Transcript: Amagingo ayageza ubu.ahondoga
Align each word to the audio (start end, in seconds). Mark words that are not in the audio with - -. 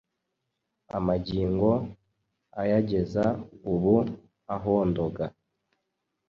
Amagingo 0.97 1.69
ayageza 2.61 3.25
ubu.ahondoga 3.73 5.23